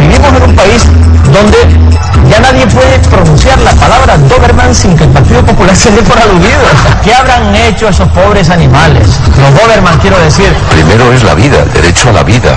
[0.00, 0.86] vivimos en un país
[1.32, 1.87] donde
[2.28, 6.18] ya nadie puede pronunciar la palabra Doberman sin que el Partido Popular se dé por
[6.18, 6.60] aludido.
[7.02, 9.08] ¿Qué habrán hecho esos pobres animales?
[9.40, 10.52] Los Doberman, quiero decir.
[10.70, 12.56] Primero es la vida, el derecho a la vida.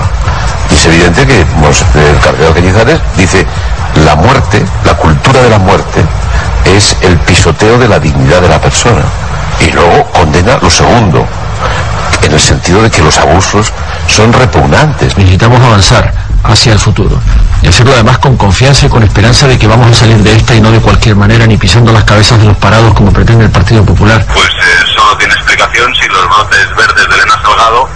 [0.70, 3.46] Y es evidente que pues, el cardenal Cañizares dice
[4.04, 6.04] la muerte, la cultura de la muerte,
[6.64, 9.02] es el pisoteo de la dignidad de la persona.
[9.60, 11.26] Y luego condena lo segundo,
[12.22, 13.72] en el sentido de que los abusos
[14.06, 15.16] son repugnantes.
[15.16, 16.12] Necesitamos avanzar
[16.44, 17.18] hacia el futuro
[17.62, 20.54] y hacerlo además con confianza y con esperanza de que vamos a salir de esta
[20.54, 23.50] y no de cualquier manera ni pisando las cabezas de los parados como pretende el
[23.50, 24.24] Partido Popular.
[24.34, 27.88] Pues eh, solo tiene explicación si los brotes verdes de Elena Salgado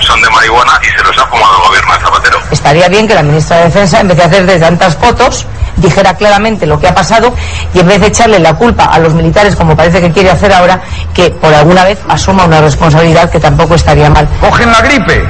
[0.00, 2.38] son de marihuana y se los ha fumado el gobierno de Zapatero.
[2.50, 5.46] Estaría bien que la ministra de Defensa, en vez de hacer de tantas fotos,
[5.76, 7.34] dijera claramente lo que ha pasado
[7.74, 10.52] y en vez de echarle la culpa a los militares, como parece que quiere hacer
[10.52, 10.80] ahora,
[11.14, 14.28] que por alguna vez asuma una responsabilidad que tampoco estaría mal.
[14.40, 15.24] Cogen la gripe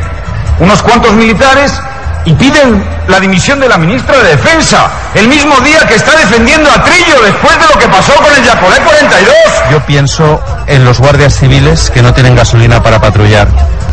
[0.60, 1.80] unos cuantos militares
[2.24, 6.70] y piden la dimisión de la ministra de Defensa, el mismo día que está defendiendo
[6.70, 9.34] a Trillo después de lo que pasó con el Yacolé 42.
[9.70, 13.48] Yo pienso en los guardias civiles que no tienen gasolina para patrullar,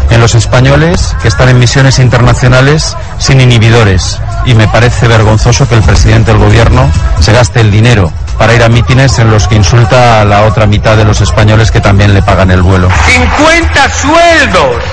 [0.10, 4.20] en los españoles que están en misiones internacionales sin inhibidores.
[4.46, 8.64] Y me parece vergonzoso que el presidente del gobierno se gaste el dinero para ir
[8.64, 12.14] a mítines en los que insulta a la otra mitad de los españoles que también
[12.14, 12.90] le pagan el vuelo.
[13.08, 14.84] 50 sueldos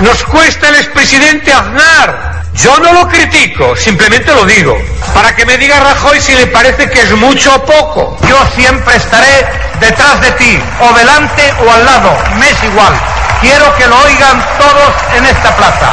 [0.00, 2.42] nos cuesta el expresidente Aznar.
[2.54, 4.76] Yo no lo critico, simplemente lo digo.
[5.14, 8.18] Para que me diga Rajoy si le parece que es mucho o poco.
[8.28, 9.46] Yo siempre estaré
[9.80, 12.92] detrás de ti, o delante o al lado, me es igual.
[13.40, 15.92] Quiero que lo oigan todos en esta plaza.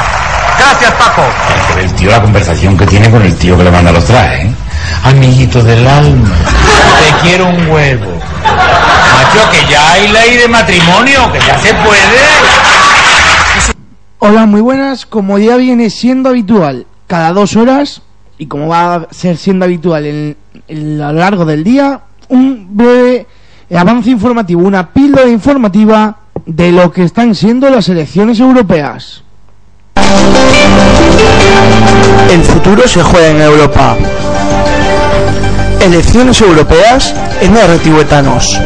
[0.58, 1.22] Gracias, Paco.
[1.78, 4.46] El tío, la conversación que tiene con el tío que le manda los trajes.
[4.46, 4.50] ¿eh?
[5.04, 6.34] Amiguito del alma,
[6.98, 8.20] te quiero un huevo.
[8.42, 12.85] Macho, que ya hay ley de matrimonio, que ya se puede.
[14.18, 15.04] Hola, muy buenas.
[15.04, 18.00] Como ya viene siendo habitual cada dos horas,
[18.38, 20.36] y como va a ser siendo habitual en,
[21.02, 22.00] a lo largo del día,
[22.30, 23.26] un breve
[23.74, 26.16] avance informativo, una píldora informativa
[26.46, 29.22] de lo que están siendo las elecciones europeas.
[32.30, 33.96] El futuro se juega en Europa.
[35.82, 38.58] Elecciones europeas en R tibetanos.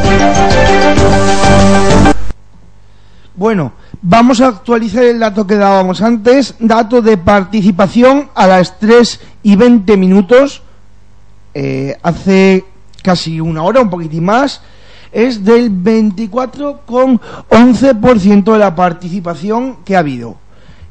[3.40, 9.18] Bueno, vamos a actualizar el dato que dábamos antes, dato de participación a las 3
[9.44, 10.60] y 20 minutos,
[11.54, 12.66] eh, hace
[13.02, 14.60] casi una hora, un poquitín más,
[15.10, 20.36] es del 24,11% de la participación que ha habido.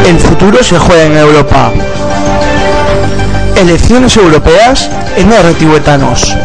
[0.07, 1.71] El futuro se juega en Europa.
[3.55, 6.35] Elecciones europeas en R tibetanos.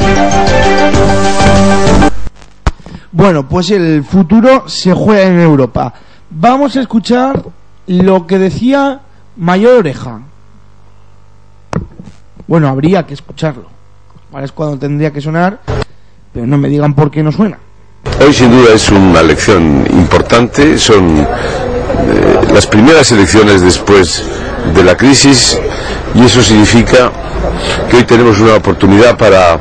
[3.12, 5.94] Bueno, pues el futuro se juega en Europa.
[6.30, 7.42] Vamos a escuchar
[7.86, 9.00] lo que decía
[9.36, 10.20] Mayor Oreja.
[12.46, 13.66] Bueno, habría que escucharlo.
[14.32, 15.60] Ahora es cuando tendría que sonar,
[16.32, 17.58] pero no me digan por qué no suena.
[18.24, 21.26] Hoy sin duda es una elección importante, son eh,
[22.52, 24.22] las primeras elecciones después
[24.74, 25.58] de la crisis
[26.14, 27.12] y eso significa
[27.90, 29.58] que hoy tenemos una oportunidad para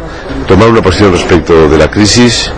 [0.47, 2.51] tomar una posición respecto de la crisis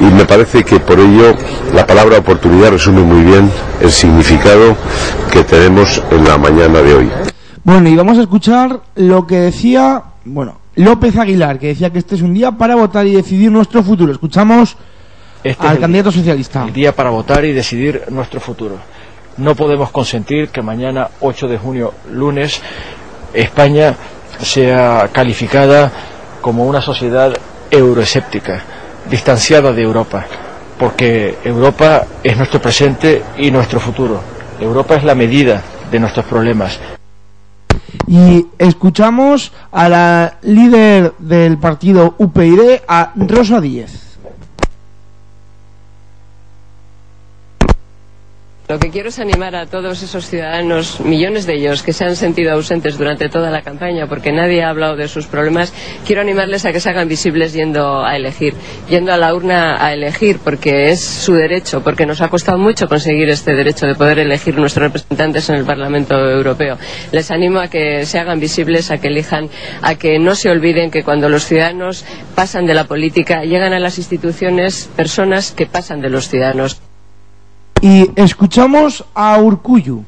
[0.00, 1.34] y me parece que por ello
[1.74, 3.50] la palabra oportunidad resume muy bien
[3.80, 4.76] el significado
[5.30, 7.10] que tenemos en la mañana de hoy.
[7.64, 12.14] Bueno, y vamos a escuchar lo que decía, bueno, López Aguilar, que decía que este
[12.16, 14.12] es un día para votar y decidir nuestro futuro.
[14.12, 14.76] Escuchamos
[15.44, 16.64] Este al candidato día- socialista.
[16.64, 18.76] El día para votar y decidir nuestro futuro.
[19.38, 22.60] No podemos consentir que mañana, 8 de junio, lunes,
[23.32, 23.94] España
[24.40, 25.90] sea calificada
[26.40, 27.32] como una sociedad
[27.70, 28.62] euroescéptica,
[29.10, 30.26] distanciada de Europa,
[30.78, 34.20] porque Europa es nuestro presente y nuestro futuro.
[34.60, 36.78] Europa es la medida de nuestros problemas.
[38.06, 44.11] Y escuchamos a la líder del partido UPyD, a Rosa Díez.
[48.72, 52.16] Lo que quiero es animar a todos esos ciudadanos, millones de ellos, que se han
[52.16, 55.74] sentido ausentes durante toda la campaña porque nadie ha hablado de sus problemas.
[56.06, 58.54] Quiero animarles a que se hagan visibles yendo a elegir,
[58.88, 62.88] yendo a la urna a elegir porque es su derecho, porque nos ha costado mucho
[62.88, 66.78] conseguir este derecho de poder elegir nuestros representantes en el Parlamento Europeo.
[67.12, 69.50] Les animo a que se hagan visibles, a que elijan,
[69.82, 73.78] a que no se olviden que cuando los ciudadanos pasan de la política, llegan a
[73.80, 76.80] las instituciones personas que pasan de los ciudadanos.
[77.82, 80.04] Y escuchamos a Urcuyu.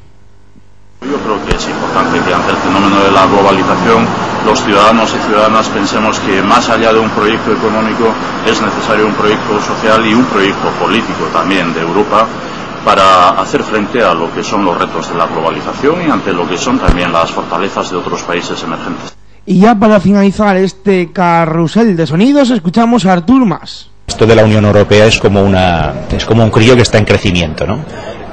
[1.03, 4.06] Yo creo que es importante que ante el fenómeno de la globalización
[4.47, 8.15] los ciudadanos y ciudadanas pensemos que más allá de un proyecto económico
[8.47, 12.29] es necesario un proyecto social y un proyecto político también de Europa
[12.85, 16.49] para hacer frente a lo que son los retos de la globalización y ante lo
[16.49, 19.17] que son también las fortalezas de otros países emergentes.
[19.47, 23.91] Y ya para finalizar este carrusel de sonidos, escuchamos a Artur Mas.
[24.06, 27.04] Esto de la Unión Europea es como una es como un crío que está en
[27.04, 27.84] crecimiento, ¿no?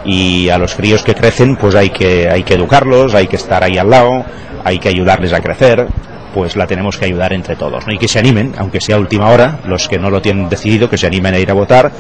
[0.06, 3.64] Y a los críos que crecen, pues hay que hay que educarlos, hay que estar
[3.64, 4.26] ahí al lado,
[4.64, 5.88] hay que ayudarles a crecer,
[6.34, 7.94] pues la tenemos que ayudar entre todos, ¿no?
[7.94, 10.98] Y que se animen, aunque sea última hora, los que no lo tienen decidido, que
[10.98, 11.92] se animen a ir a votar.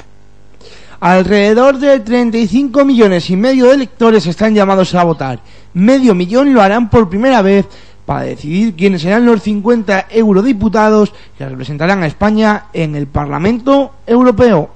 [0.99, 5.39] Alrededor de 35 millones y medio de electores están llamados a votar.
[5.73, 7.65] Medio millón lo harán por primera vez
[8.05, 14.69] para decidir quiénes serán los 50 eurodiputados que representarán a España en el Parlamento Europeo.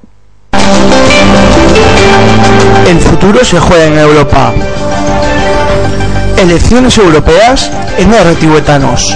[2.87, 4.53] El futuro se juega en Europa.
[6.37, 9.15] Elecciones europeas en Arretihuetanos.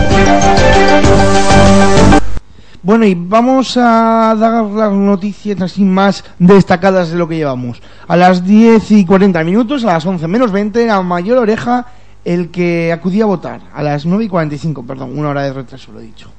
[2.81, 7.81] Bueno, y vamos a dar las noticias así más destacadas de lo que llevamos.
[8.07, 11.85] A las 10 y 40 minutos, a las 11 menos 20, a mayor oreja,
[12.25, 13.61] el que acudía a votar.
[13.73, 16.29] A las 9 y 45, perdón, una hora de retraso, lo he dicho.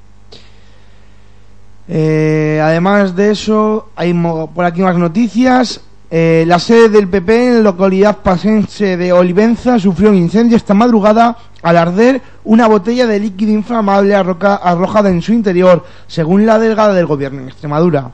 [1.89, 5.81] Eh, además de eso, hay por aquí más noticias.
[6.13, 10.75] Eh, la sede del PP en la localidad pasense de Olivenza sufrió un incendio esta
[10.75, 16.95] madrugada al arder una botella de líquido inflamable arrojada en su interior, según la delegada
[16.95, 18.11] del gobierno en Extremadura.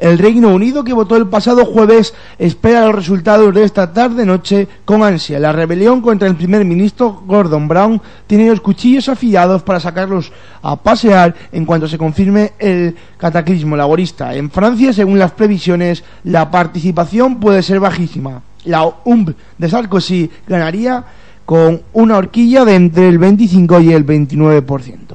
[0.00, 5.02] El Reino Unido, que votó el pasado jueves, espera los resultados de esta tarde-noche con
[5.02, 5.38] ansia.
[5.38, 10.32] La rebelión contra el primer ministro Gordon Brown tiene los cuchillos afilados para sacarlos
[10.62, 14.34] a pasear en cuanto se confirme el cataclismo laborista.
[14.34, 18.40] En Francia, según las previsiones, la participación puede ser bajísima.
[18.64, 21.04] La UMP de Sarkozy ganaría
[21.44, 25.09] con una horquilla de entre el 25 y el 29%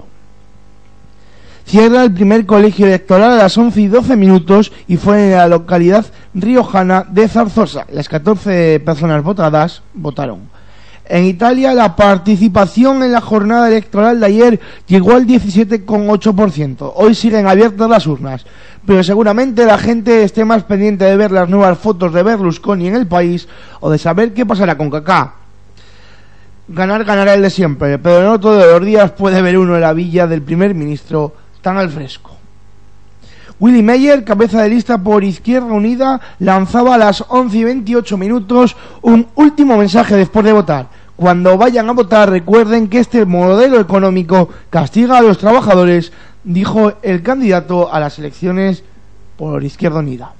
[1.65, 5.47] cierra el primer colegio electoral a las 11 y 12 minutos y fue en la
[5.47, 7.85] localidad riojana de Zarzosa.
[7.91, 10.55] Las 14 personas votadas votaron.
[11.07, 16.93] En Italia la participación en la jornada electoral de ayer llegó al 17,8%.
[16.95, 18.45] Hoy siguen abiertas las urnas,
[18.85, 22.95] pero seguramente la gente esté más pendiente de ver las nuevas fotos de Berlusconi en
[22.95, 23.47] el país
[23.81, 25.33] o de saber qué pasará con Kaká.
[26.67, 30.25] Ganar ganará el de siempre, pero no todos los días puede ver uno la villa
[30.25, 31.33] del primer ministro
[31.65, 32.29] tan al fresco.
[33.59, 38.75] Willy Meyer, cabeza de lista por Izquierda Unida, lanzaba a las 11 y 28 minutos
[39.01, 40.89] un último mensaje después de votar.
[41.15, 46.11] Cuando vayan a votar recuerden que este modelo económico castiga a los trabajadores,
[46.43, 48.83] dijo el candidato a las elecciones
[49.35, 50.33] por Izquierda Unida.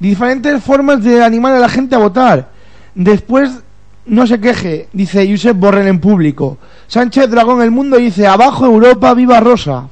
[0.00, 2.48] Diferentes formas de animar a la gente a votar.
[2.96, 3.62] Después
[4.04, 6.58] no se queje, dice Josep Borrell en público.
[6.88, 9.90] Sánchez Dragón El Mundo dice, abajo Europa, viva Rosa.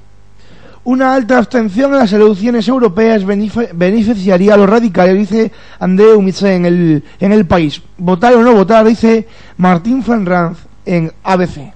[0.85, 5.50] Una alta abstención en las elecciones europeas benefic- beneficiaría a los radicales, dice
[5.81, 7.81] Andreu en el, en el país.
[7.97, 9.26] Votar o no votar, dice
[9.57, 11.73] Martín Fenranz en ABC.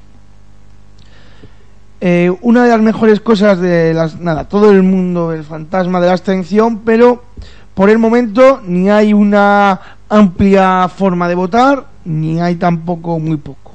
[2.00, 4.20] Eh, una de las mejores cosas de las...
[4.20, 7.24] Nada, todo el mundo, el fantasma de la abstención, pero
[7.72, 13.72] por el momento ni hay una amplia forma de votar, ni hay tampoco muy poco.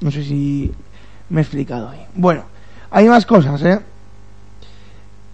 [0.00, 0.70] No sé si
[1.30, 2.04] me he explicado ahí.
[2.14, 2.42] Bueno,
[2.90, 3.80] hay más cosas, ¿eh?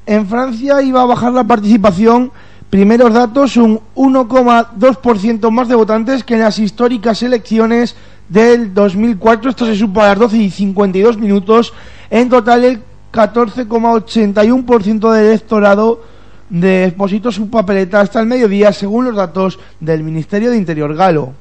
[0.06, 2.30] En Francia iba a bajar la participación,
[2.68, 7.96] primeros datos, un 1,2% más de votantes que en las históricas elecciones
[8.28, 9.48] del 2004.
[9.50, 11.72] Esto se supo a las 12 y 52 minutos.
[12.10, 12.82] En total, el
[13.12, 16.02] 14,81% del electorado
[16.50, 21.32] depositó su papeleta hasta el mediodía, según los datos del Ministerio de Interior galo.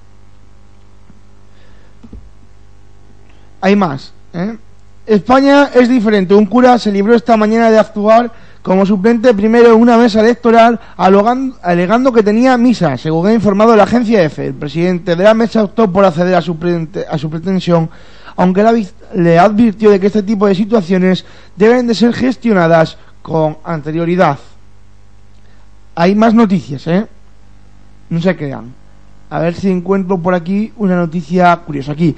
[3.59, 4.13] Hay más.
[4.33, 4.57] ¿eh?
[5.05, 6.33] España es diferente.
[6.33, 8.31] Un cura se libró esta mañana de actuar
[8.63, 13.83] como suplente primero en una mesa electoral alegando que tenía misa, según ha informado la
[13.83, 14.47] agencia EFE.
[14.47, 16.57] El presidente de la mesa optó por acceder a su,
[17.09, 17.89] a su pretensión,
[18.37, 21.25] aunque le advirtió de que este tipo de situaciones
[21.57, 24.39] deben de ser gestionadas con anterioridad.
[25.95, 27.05] Hay más noticias, ¿eh?
[28.09, 28.73] No se crean.
[29.29, 31.91] A ver si encuentro por aquí una noticia curiosa.
[31.91, 32.15] Aquí.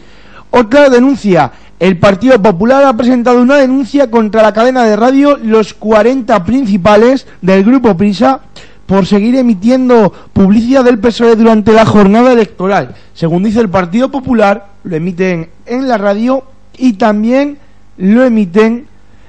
[0.57, 1.51] Otra denuncia.
[1.77, 7.27] El Partido Popular ha presentado una denuncia contra la cadena de radio Los 40 Principales
[7.41, 8.39] del Grupo Prisa
[8.85, 12.95] por seguir emitiendo publicidad del PSOE durante la jornada electoral.
[13.13, 16.45] Según dice el Partido Popular, lo emiten en la radio
[16.77, 17.57] y también
[17.97, 18.87] lo emiten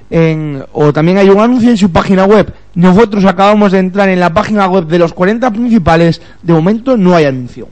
[0.09, 2.53] en, o también hay un anuncio en su página web.
[2.73, 7.17] Nosotros acabamos de entrar en la página web de los 40 principales, de momento no
[7.17, 7.67] hay anuncio.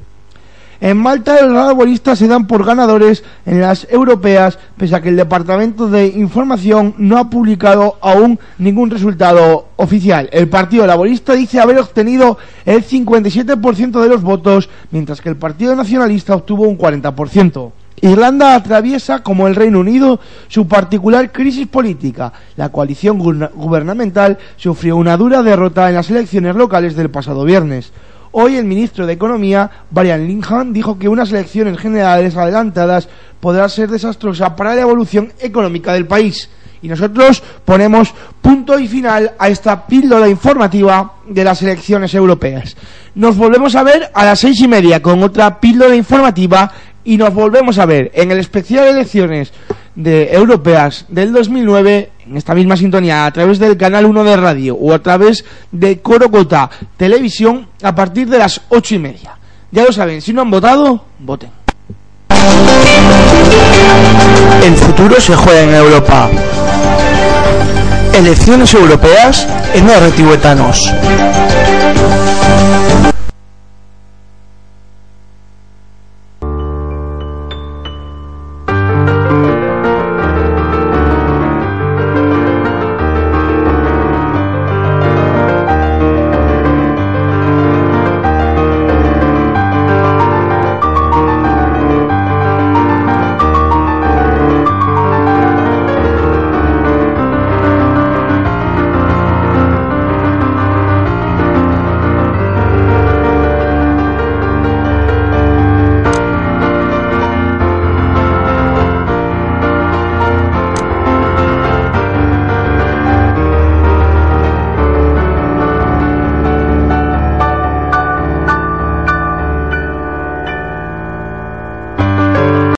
[0.81, 5.15] En Malta los laboristas se dan por ganadores en las europeas, pese a que el
[5.15, 10.29] Departamento de Información no ha publicado aún ningún resultado oficial.
[10.31, 15.75] El Partido Laborista dice haber obtenido el 57% de los votos, mientras que el Partido
[15.75, 17.71] Nacionalista obtuvo un 40%.
[18.01, 22.33] Irlanda atraviesa, como el Reino Unido, su particular crisis política.
[22.57, 27.93] La coalición gubernamental sufrió una dura derrota en las elecciones locales del pasado viernes.
[28.37, 33.07] Hoy el ministro de Economía, Brian Linhan, dijo que unas elecciones generales adelantadas
[33.39, 36.49] podrán ser desastrosas para la evolución económica del país.
[36.81, 42.75] Y nosotros ponemos punto y final a esta píldora informativa de las elecciones europeas.
[43.15, 46.69] Nos volvemos a ver a las seis y media con otra píldora informativa
[47.05, 49.53] y nos volvemos a ver en el especial de elecciones
[49.95, 54.75] de europeas del 2009 en esta misma sintonía a través del canal 1 de radio
[54.75, 59.37] o a través de Corocota Televisión a partir de las ocho y media.
[59.71, 61.49] Ya lo saben, si no han votado, voten.
[64.63, 66.29] El futuro se juega en Europa.
[68.13, 70.93] Elecciones europeas en Etanos